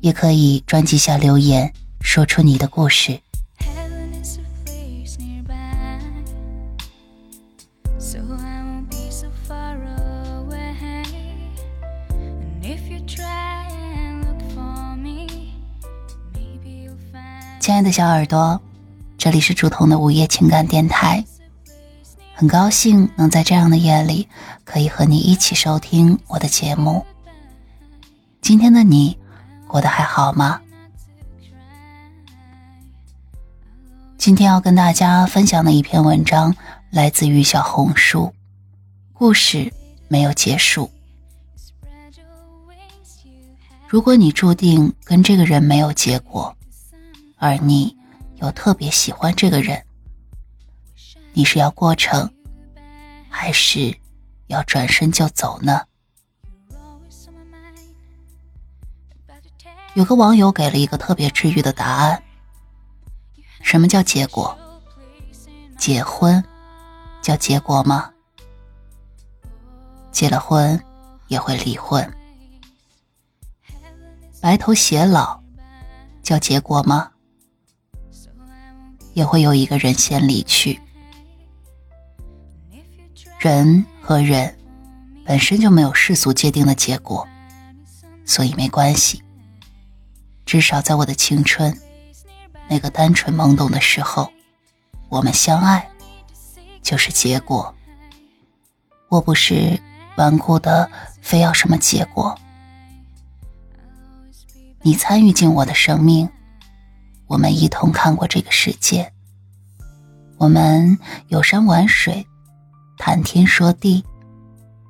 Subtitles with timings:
[0.00, 3.20] 也可以专辑下留言，说出你的故事。
[17.60, 18.60] 亲爱的小耳朵，
[19.16, 21.24] 这里是竹筒的午夜情感电台。
[22.34, 24.26] 很高兴能在这样的夜里，
[24.64, 27.04] 可以和你一起收听我的节目。
[28.40, 29.16] 今天的你
[29.70, 30.60] 过得还好吗？
[34.18, 36.54] 今天要跟大家分享的一篇文章
[36.90, 38.34] 来自于小红书，
[39.12, 39.72] 故事
[40.08, 40.90] 没有结束。
[43.86, 46.54] 如果你注定跟这个人没有结果。
[47.42, 47.96] 而你
[48.42, 49.82] 又特别喜欢这个人，
[51.32, 52.30] 你是要过程，
[53.30, 53.96] 还是
[54.48, 55.80] 要转身就走呢？
[59.94, 62.22] 有个网友给了一个特别治愈的答案：
[63.62, 64.56] 什么叫结果？
[65.76, 66.42] 结婚
[67.20, 68.10] 叫结果吗？
[70.12, 70.80] 结了婚
[71.28, 72.08] 也会离婚，
[74.40, 75.42] 白头偕老
[76.22, 77.10] 叫结果吗？
[79.14, 80.80] 也会有一个人先离去。
[83.38, 84.56] 人和人
[85.24, 87.26] 本身就没有世俗界定的结果，
[88.24, 89.22] 所以没关系。
[90.50, 91.72] 至少在我的青春，
[92.68, 94.28] 那个单纯懵懂的时候，
[95.08, 95.88] 我们相爱
[96.82, 97.72] 就是结果。
[99.08, 99.80] 我不是
[100.16, 100.90] 顽固的
[101.22, 102.36] 非要什么结果。
[104.82, 106.28] 你参与进我的生命。
[107.28, 109.12] 我们一同看过这个世界，
[110.36, 112.26] 我们游山玩水，
[112.98, 114.04] 谈天说地，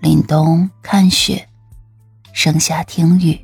[0.00, 1.46] 凛冬看雪，
[2.32, 3.38] 盛夏听雨，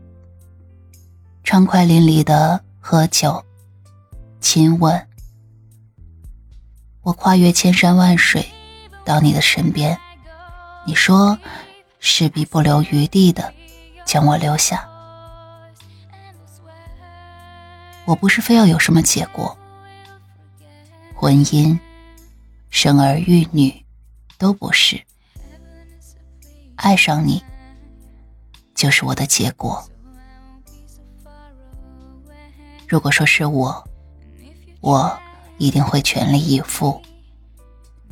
[1.51, 3.43] 畅快淋漓的喝酒、
[4.39, 5.09] 亲吻。
[7.01, 8.47] 我跨越千山万水
[9.03, 9.99] 到你的身边，
[10.87, 11.39] 你说
[12.01, 13.51] 势必不留余地的
[14.05, 14.87] 将我留下。
[18.05, 19.57] 我不是非要有什么结果，
[21.15, 21.79] 婚姻、
[22.69, 23.87] 生儿育女
[24.37, 25.03] 都不是。
[26.77, 27.43] 爱上你
[28.75, 29.83] 就是我的结果。
[32.89, 33.87] 如果说是我，
[34.81, 35.19] 我
[35.59, 37.03] 一定会全力以赴，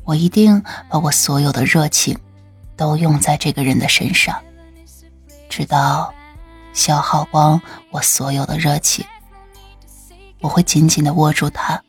[0.04, 2.18] 我一定把我所有的热情
[2.76, 4.38] 都用在这个人的身上，
[5.48, 6.12] 直到
[6.74, 7.58] 消耗光
[7.90, 9.02] 我所有的热情。
[10.40, 11.82] 我会紧紧的握住他，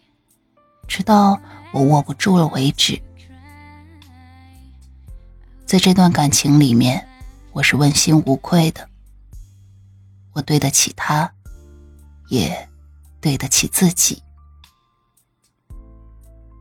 [0.88, 1.38] 直到
[1.74, 3.00] 我握不住了为止。
[5.66, 7.06] 在这段感情里面，
[7.52, 8.88] 我是问心无愧的。
[10.32, 11.30] 我对得起他，
[12.30, 12.70] 也
[13.20, 14.22] 对得起自己。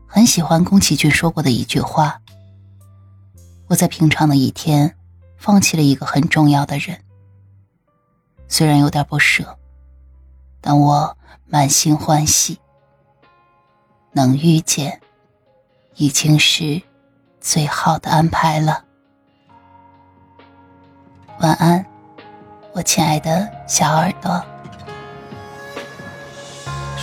[0.06, 2.20] 很喜欢宫崎骏说过的一句话
[3.68, 4.96] ：“我在平常的一天，
[5.36, 6.98] 放弃了一个很重要的人，
[8.48, 9.58] 虽然有点不舍，
[10.60, 11.16] 但我。”
[11.48, 12.58] 满心欢喜，
[14.10, 15.00] 能遇见，
[15.94, 16.82] 已经是
[17.40, 18.84] 最好的安排了。
[21.38, 21.86] 晚安，
[22.72, 24.44] 我亲爱的小耳朵。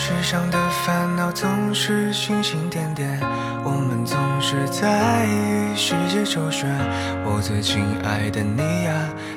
[0.06, 3.18] 世上的烦恼总是星星点点，
[3.64, 6.70] 我们总是在与世界周旋。
[7.24, 8.92] 我最亲爱的你呀，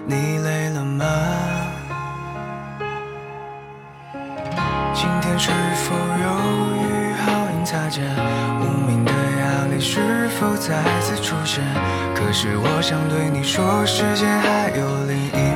[0.05, 1.07] 你累了吗？
[4.93, 5.53] 今天是
[5.85, 6.27] 否有
[6.83, 8.03] 雨好运擦肩？
[8.59, 11.63] 无名的压力是否再次出现？
[12.13, 15.56] 可是我想对你说，世界还有另一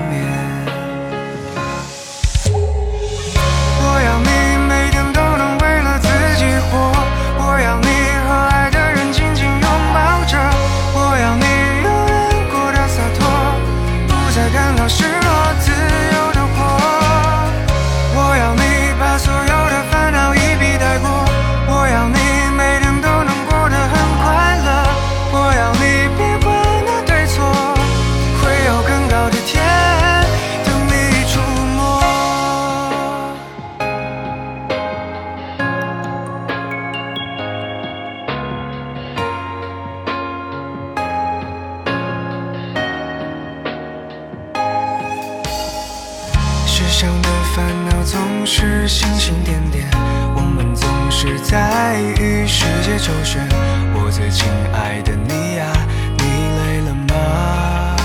[46.83, 49.87] 世上的烦恼总是星星点点
[50.35, 53.47] 我们总是在与世界周旋。
[53.93, 55.71] 我最亲爱的你呀
[56.17, 56.25] 你
[56.57, 57.97] 累了吗？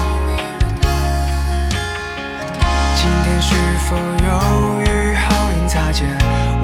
[2.97, 3.55] 今天是
[3.87, 6.05] 否有雨好运擦肩？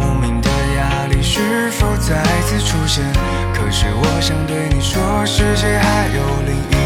[0.01, 3.05] 无名的压力是否再次出现？
[3.53, 6.81] 可是我想对你说世界还有另一